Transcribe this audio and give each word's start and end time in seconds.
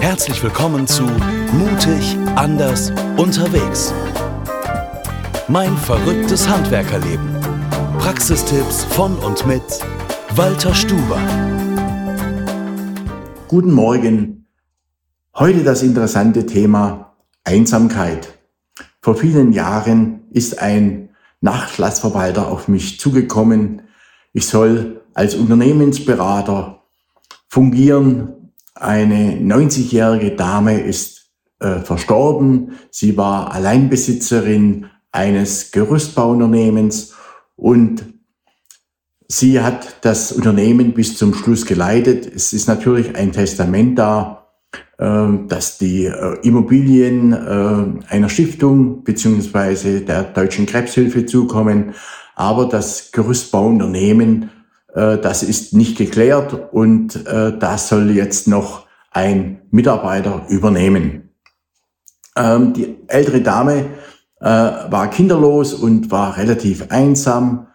Herzlich 0.00 0.42
willkommen 0.42 0.86
zu 0.86 1.04
Mutig, 1.04 2.16
anders, 2.36 2.92
unterwegs. 3.16 3.94
Mein 5.48 5.76
verrücktes 5.78 6.48
Handwerkerleben. 6.48 7.34
Praxistipps 7.98 8.84
von 8.84 9.18
und 9.18 9.46
mit 9.46 9.62
Walter 10.36 10.74
Stuber. 10.74 11.18
Guten 13.48 13.72
Morgen. 13.72 14.46
Heute 15.34 15.64
das 15.64 15.82
interessante 15.82 16.44
Thema 16.44 17.16
Einsamkeit. 17.42 18.38
Vor 19.00 19.16
vielen 19.16 19.52
Jahren 19.52 20.28
ist 20.30 20.60
ein 20.60 21.08
Nachlassverwalter 21.40 22.48
auf 22.48 22.68
mich 22.68 23.00
zugekommen. 23.00 23.82
Ich 24.34 24.46
soll 24.46 25.02
als 25.14 25.34
Unternehmensberater 25.34 26.82
fungieren 27.48 28.45
eine 28.76 29.38
90-jährige 29.40 30.32
Dame 30.32 30.80
ist 30.80 31.30
äh, 31.60 31.80
verstorben. 31.80 32.72
Sie 32.90 33.16
war 33.16 33.52
Alleinbesitzerin 33.52 34.86
eines 35.10 35.70
Gerüstbauunternehmens 35.72 37.14
und 37.56 38.04
sie 39.28 39.60
hat 39.60 40.04
das 40.04 40.32
Unternehmen 40.32 40.92
bis 40.92 41.16
zum 41.16 41.34
Schluss 41.34 41.64
geleitet. 41.64 42.30
Es 42.34 42.52
ist 42.52 42.68
natürlich 42.68 43.16
ein 43.16 43.32
Testament 43.32 43.98
da, 43.98 44.48
äh, 44.98 45.26
dass 45.48 45.78
die 45.78 46.04
äh, 46.04 46.38
Immobilien 46.42 47.32
äh, 47.32 48.12
einer 48.12 48.28
Stiftung 48.28 49.04
beziehungsweise 49.04 50.02
der 50.02 50.24
Deutschen 50.24 50.66
Krebshilfe 50.66 51.24
zukommen, 51.26 51.94
aber 52.34 52.66
das 52.66 53.10
Gerüstbauunternehmen 53.12 54.50
äh, 54.96 55.18
das 55.18 55.42
ist 55.42 55.74
nicht 55.74 55.98
geklärt 55.98 56.72
und 56.72 57.26
äh, 57.26 57.56
das 57.56 57.88
soll 57.88 58.10
jetzt 58.10 58.48
noch 58.48 58.86
ein 59.10 59.60
Mitarbeiter 59.70 60.46
übernehmen. 60.48 61.30
Ähm, 62.36 62.72
die 62.72 62.96
ältere 63.06 63.42
Dame 63.42 63.84
äh, 64.40 64.44
war 64.44 65.10
kinderlos 65.10 65.74
und 65.74 66.10
war 66.10 66.36
relativ 66.36 66.90
einsam. 66.90 67.68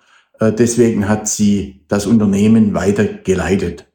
Deswegen 0.43 1.07
hat 1.07 1.27
sie 1.27 1.85
das 1.87 2.07
Unternehmen 2.07 2.73
weitergeleitet. 2.73 3.85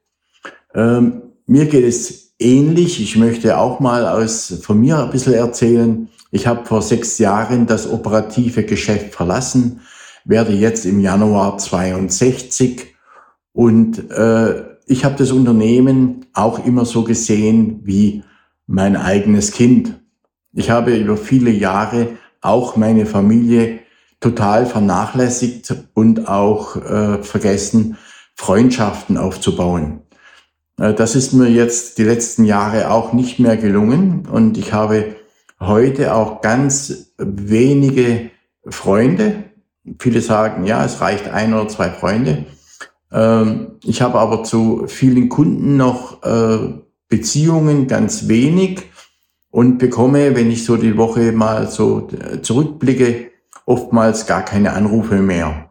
Ähm, 0.76 1.22
mir 1.48 1.66
geht 1.66 1.84
es 1.84 2.34
ähnlich. 2.38 3.02
Ich 3.02 3.16
möchte 3.16 3.58
auch 3.58 3.80
mal 3.80 4.06
aus, 4.06 4.60
von 4.62 4.78
mir 4.78 5.02
ein 5.02 5.10
bisschen 5.10 5.34
erzählen. 5.34 6.08
Ich 6.30 6.46
habe 6.46 6.64
vor 6.64 6.82
sechs 6.82 7.18
Jahren 7.18 7.66
das 7.66 7.90
operative 7.90 8.62
Geschäft 8.62 9.12
verlassen, 9.12 9.80
werde 10.24 10.52
jetzt 10.52 10.86
im 10.86 11.00
Januar 11.00 11.58
62 11.58 12.95
und 13.56 14.10
äh, 14.10 14.64
ich 14.84 15.06
habe 15.06 15.16
das 15.16 15.32
Unternehmen 15.32 16.26
auch 16.34 16.66
immer 16.66 16.84
so 16.84 17.04
gesehen 17.04 17.80
wie 17.84 18.22
mein 18.66 18.96
eigenes 18.96 19.52
Kind. 19.52 19.98
Ich 20.52 20.68
habe 20.68 20.94
über 20.94 21.16
viele 21.16 21.50
Jahre 21.50 22.08
auch 22.42 22.76
meine 22.76 23.06
Familie 23.06 23.78
total 24.20 24.66
vernachlässigt 24.66 25.74
und 25.94 26.28
auch 26.28 26.76
äh, 26.76 27.22
vergessen, 27.22 27.96
Freundschaften 28.34 29.16
aufzubauen. 29.16 30.02
Äh, 30.78 30.92
das 30.92 31.16
ist 31.16 31.32
mir 31.32 31.48
jetzt 31.48 31.96
die 31.96 32.04
letzten 32.04 32.44
Jahre 32.44 32.90
auch 32.90 33.14
nicht 33.14 33.38
mehr 33.38 33.56
gelungen 33.56 34.28
und 34.30 34.58
ich 34.58 34.74
habe 34.74 35.16
heute 35.60 36.14
auch 36.14 36.42
ganz 36.42 37.14
wenige 37.16 38.30
Freunde. 38.68 39.44
Viele 39.98 40.20
sagen, 40.20 40.66
ja, 40.66 40.84
es 40.84 41.00
reicht 41.00 41.28
ein 41.28 41.54
oder 41.54 41.68
zwei 41.68 41.88
Freunde. 41.88 42.44
Ähm, 43.16 43.78
ich 43.82 44.02
habe 44.02 44.18
aber 44.18 44.44
zu 44.44 44.84
vielen 44.86 45.28
Kunden 45.30 45.76
noch 45.76 46.22
äh, 46.22 46.74
Beziehungen, 47.08 47.86
ganz 47.86 48.28
wenig 48.28 48.82
und 49.50 49.78
bekomme, 49.78 50.36
wenn 50.36 50.50
ich 50.50 50.64
so 50.64 50.76
die 50.76 50.98
Woche 50.98 51.32
mal 51.32 51.68
so 51.68 52.08
äh, 52.08 52.42
zurückblicke, 52.42 53.30
oftmals 53.64 54.26
gar 54.26 54.44
keine 54.44 54.74
Anrufe 54.74 55.22
mehr. 55.22 55.70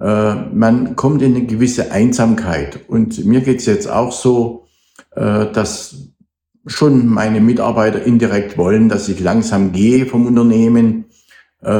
Äh, 0.00 0.34
man 0.52 0.94
kommt 0.94 1.22
in 1.22 1.34
eine 1.34 1.46
gewisse 1.46 1.90
Einsamkeit 1.90 2.78
und 2.88 3.24
mir 3.24 3.40
geht's 3.40 3.66
jetzt 3.66 3.90
auch 3.90 4.12
so, 4.12 4.62
dass 5.14 6.10
schon 6.66 7.06
meine 7.06 7.40
Mitarbeiter 7.40 8.02
indirekt 8.02 8.58
wollen, 8.58 8.90
dass 8.90 9.08
ich 9.08 9.18
langsam 9.18 9.72
gehe 9.72 10.04
vom 10.04 10.26
Unternehmen 10.26 11.05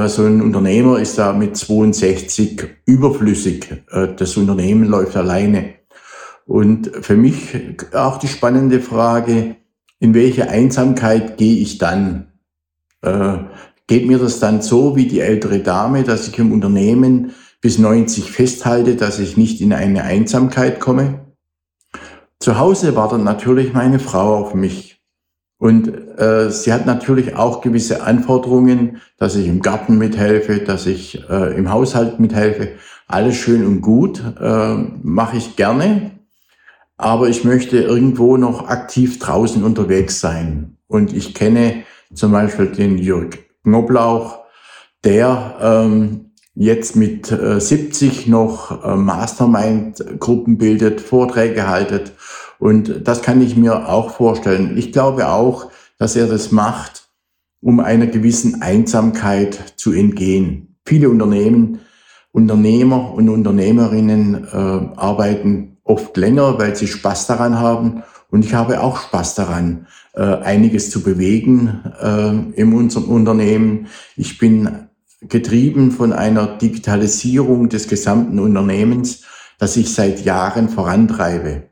so 0.08 0.24
ein 0.24 0.42
Unternehmer 0.42 0.98
ist 0.98 1.16
da 1.16 1.32
mit 1.32 1.56
62 1.56 2.60
überflüssig. 2.86 3.70
Äh, 3.90 4.08
das 4.16 4.36
Unternehmen 4.36 4.84
läuft 4.84 5.16
alleine. 5.16 5.74
Und 6.44 6.90
für 7.02 7.16
mich 7.16 7.56
auch 7.92 8.18
die 8.18 8.28
spannende 8.28 8.80
Frage, 8.80 9.56
in 9.98 10.14
welche 10.14 10.48
Einsamkeit 10.48 11.36
gehe 11.36 11.56
ich 11.56 11.78
dann? 11.78 12.32
Äh, 13.02 13.38
geht 13.86 14.06
mir 14.06 14.18
das 14.18 14.40
dann 14.40 14.60
so 14.60 14.96
wie 14.96 15.06
die 15.06 15.20
ältere 15.20 15.60
Dame, 15.60 16.02
dass 16.02 16.28
ich 16.28 16.38
im 16.38 16.52
Unternehmen 16.52 17.32
bis 17.60 17.78
90 17.78 18.30
festhalte, 18.30 18.96
dass 18.96 19.18
ich 19.18 19.36
nicht 19.36 19.60
in 19.60 19.72
eine 19.72 20.02
Einsamkeit 20.02 20.80
komme? 20.80 21.26
Zu 22.38 22.58
Hause 22.58 22.94
war 22.96 23.08
dann 23.08 23.24
natürlich 23.24 23.72
meine 23.72 23.98
Frau 23.98 24.36
auf 24.36 24.54
mich. 24.54 24.95
Und 25.58 25.88
äh, 26.18 26.50
sie 26.50 26.72
hat 26.72 26.84
natürlich 26.84 27.34
auch 27.34 27.62
gewisse 27.62 28.02
Anforderungen, 28.02 29.00
dass 29.16 29.36
ich 29.36 29.48
im 29.48 29.62
Garten 29.62 29.96
mithelfe, 29.96 30.58
dass 30.58 30.86
ich 30.86 31.22
äh, 31.30 31.56
im 31.56 31.70
Haushalt 31.70 32.20
mithelfe. 32.20 32.70
Alles 33.08 33.36
schön 33.36 33.64
und 33.64 33.80
gut, 33.80 34.22
äh, 34.40 34.74
mache 35.02 35.38
ich 35.38 35.56
gerne. 35.56 36.10
Aber 36.98 37.28
ich 37.28 37.44
möchte 37.44 37.78
irgendwo 37.78 38.36
noch 38.36 38.68
aktiv 38.68 39.18
draußen 39.18 39.62
unterwegs 39.64 40.20
sein. 40.20 40.76
Und 40.88 41.14
ich 41.14 41.34
kenne 41.34 41.84
zum 42.14 42.32
Beispiel 42.32 42.66
den 42.66 42.98
Jörg 42.98 43.38
Knoblauch, 43.62 44.40
der 45.04 45.56
ähm, 45.60 46.32
jetzt 46.54 46.96
mit 46.96 47.30
äh, 47.32 47.60
70 47.60 48.26
noch 48.26 48.84
äh, 48.84 48.96
Mastermind-Gruppen 48.96 50.58
bildet, 50.58 51.00
Vorträge 51.00 51.68
haltet 51.68 52.12
und 52.58 53.06
das 53.06 53.22
kann 53.22 53.42
ich 53.42 53.56
mir 53.56 53.88
auch 53.88 54.10
vorstellen. 54.10 54.76
Ich 54.76 54.92
glaube 54.92 55.28
auch, 55.28 55.70
dass 55.98 56.16
er 56.16 56.26
das 56.26 56.52
macht, 56.52 57.08
um 57.60 57.80
einer 57.80 58.06
gewissen 58.06 58.62
Einsamkeit 58.62 59.74
zu 59.76 59.92
entgehen. 59.92 60.76
Viele 60.84 61.10
Unternehmen, 61.10 61.80
Unternehmer 62.32 63.14
und 63.14 63.28
Unternehmerinnen 63.28 64.44
äh, 64.44 64.56
arbeiten 64.56 65.78
oft 65.84 66.16
länger, 66.16 66.58
weil 66.58 66.76
sie 66.76 66.86
Spaß 66.86 67.26
daran 67.26 67.58
haben. 67.58 68.02
Und 68.30 68.44
ich 68.44 68.54
habe 68.54 68.82
auch 68.82 69.00
Spaß 69.00 69.36
daran, 69.36 69.86
äh, 70.14 70.22
einiges 70.22 70.90
zu 70.90 71.02
bewegen 71.02 71.80
äh, 72.00 72.60
in 72.60 72.72
unserem 72.72 73.08
Unternehmen. 73.08 73.86
Ich 74.16 74.38
bin 74.38 74.88
getrieben 75.22 75.92
von 75.92 76.12
einer 76.12 76.46
Digitalisierung 76.58 77.68
des 77.68 77.88
gesamten 77.88 78.38
Unternehmens, 78.38 79.22
das 79.58 79.76
ich 79.76 79.94
seit 79.94 80.24
Jahren 80.24 80.68
vorantreibe 80.68 81.70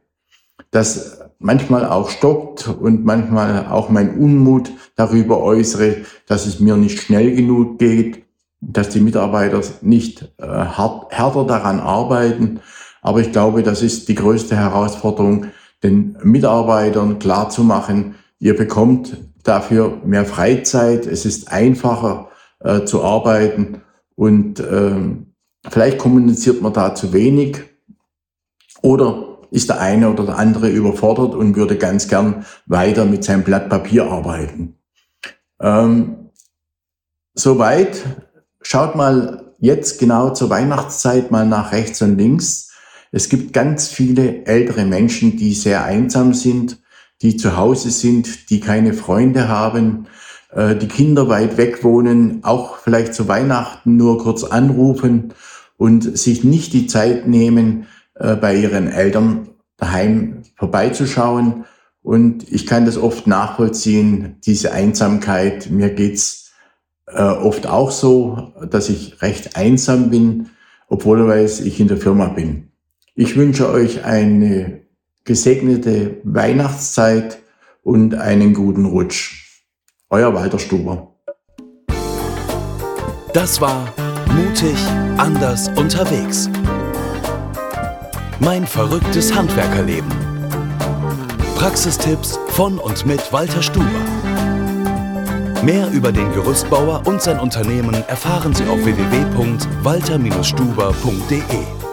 das 0.75 1.21
manchmal 1.39 1.87
auch 1.87 2.09
stockt 2.09 2.69
und 2.69 3.05
manchmal 3.05 3.67
auch 3.67 3.91
mein 3.91 4.19
Unmut 4.19 4.73
darüber 4.97 5.41
äußere, 5.41 5.99
dass 6.27 6.47
es 6.47 6.59
mir 6.59 6.77
nicht 6.77 7.01
schnell 7.01 7.35
genug 7.37 7.79
geht, 7.79 8.25
dass 8.61 8.89
die 8.89 9.01
Mitarbeiter 9.01 9.61
nicht 9.83 10.33
äh, 10.39 10.47
hart, 10.47 11.13
härter 11.13 11.45
daran 11.45 11.81
arbeiten. 11.81 12.61
Aber 13.03 13.21
ich 13.21 13.31
glaube, 13.31 13.63
das 13.63 13.83
ist 13.83 14.09
die 14.09 14.15
größte 14.15 14.57
Herausforderung, 14.57 15.47
den 15.83 16.17
Mitarbeitern 16.23 17.19
klarzumachen, 17.19 18.15
ihr 18.39 18.57
bekommt 18.57 19.19
dafür 19.43 20.01
mehr 20.05 20.25
Freizeit, 20.25 21.07
es 21.07 21.27
ist 21.27 21.53
einfacher 21.53 22.31
äh, 22.61 22.85
zu 22.85 23.05
arbeiten 23.05 23.83
und 24.17 24.59
äh, 24.59 24.97
vielleicht 25.69 25.99
kommuniziert 25.99 26.63
man 26.63 26.73
da 26.73 26.95
zu 26.95 27.13
wenig 27.13 27.59
oder 28.83 29.34
ist 29.55 29.69
der 29.69 29.81
eine 29.81 30.11
oder 30.11 30.27
der 30.27 30.39
andere 30.39 30.69
überfordert 30.69 31.35
und 31.35 31.55
würde 31.55 31.77
ganz 31.77 32.09
gern 32.09 32.45
weiter 32.67 33.05
mit 33.05 33.23
seinem 33.23 33.45
Blatt 33.45 33.69
Papier 33.69 34.11
arbeiten. 34.11 34.75
Ähm, 35.61 36.31
soweit. 37.35 38.03
Schaut 38.67 38.97
mal 38.97 39.53
jetzt 39.59 40.01
genau 40.01 40.31
zur 40.31 40.51
Weihnachtszeit 40.51 41.31
mal 41.31 41.47
nach 41.47 41.71
rechts 41.71 42.03
und 42.03 42.19
links. 42.19 42.73
Es 43.13 43.29
gibt 43.29 43.53
ganz 43.53 43.89
viele 43.89 44.45
ältere 44.47 44.87
Menschen, 44.87 45.37
die 45.37 45.55
sehr 45.55 45.85
einsam 45.85 46.35
sind, 46.35 46.79
die 47.23 47.37
zu 47.37 47.57
Hause 47.57 47.91
sind, 47.91 48.51
die 48.51 48.59
keine 48.59 48.93
Freunde 48.93 49.49
haben, 49.49 50.07
äh, 50.51 50.75
die 50.75 50.89
Kinder 50.89 51.29
weit 51.29 51.59
weg 51.59 51.85
wohnen, 51.85 52.43
auch 52.43 52.79
vielleicht 52.79 53.15
zu 53.15 53.29
Weihnachten 53.29 53.97
nur 53.97 54.19
kurz 54.19 54.43
anrufen 54.43 55.35
und 55.77 56.19
sich 56.19 56.43
nicht 56.43 56.73
die 56.73 56.87
Zeit 56.87 57.29
nehmen, 57.29 57.87
äh, 58.15 58.37
bei 58.37 58.57
ihren 58.57 58.89
Eltern 58.89 59.49
daheim 59.77 60.43
vorbeizuschauen. 60.57 61.65
Und 62.03 62.51
ich 62.53 62.67
kann 62.67 62.85
das 62.85 62.99
oft 62.99 63.27
nachvollziehen, 63.27 64.37
diese 64.45 64.73
Einsamkeit. 64.73 65.71
Mir 65.71 65.91
geht's 65.91 66.53
äh, 67.07 67.23
oft 67.23 67.67
auch 67.67 67.91
so, 67.91 68.53
dass 68.71 68.89
ich 68.89 69.23
recht 69.23 69.57
einsam 69.57 70.11
bin, 70.11 70.51
obwohl 70.89 71.33
ich 71.33 71.81
in 71.81 71.89
der 71.89 71.97
Firma 71.97 72.29
bin. 72.29 72.71
Ich 73.15 73.37
wünsche 73.37 73.71
euch 73.71 74.05
eine 74.05 74.83
gesegnete 75.25 76.19
Weihnachtszeit 76.25 77.39
und 77.83 78.15
einen 78.15 78.55
guten 78.55 78.85
Rutsch. 78.85 79.63
Euer 80.11 80.35
Walter 80.35 80.59
Stuber. 80.59 81.15
Das 83.33 83.61
war 83.61 83.93
Mutig, 84.35 84.77
anders 85.17 85.69
unterwegs. 85.77 86.49
Mein 88.45 88.67
verrücktes 88.67 89.35
Handwerkerleben. 89.35 90.11
Praxistipps 91.57 92.39
von 92.49 92.79
und 92.79 93.07
mit 93.07 93.33
Walter 93.33 93.63
Stuber. 93.63 93.89
Mehr 95.63 95.91
über 95.91 96.13
den 96.13 96.31
Gerüstbauer 96.35 97.07
und 97.07 97.23
sein 97.23 97.41
Unternehmen 97.41 97.95
erfahren 98.07 98.55
Sie 98.55 98.65
auf 98.65 98.85
www.walter-stuber.de. 98.85 101.84